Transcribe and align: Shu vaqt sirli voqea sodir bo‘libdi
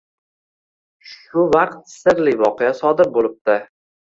Shu 1.11 1.43
vaqt 1.57 1.93
sirli 1.97 2.35
voqea 2.41 2.73
sodir 2.81 3.13
bo‘libdi 3.19 3.61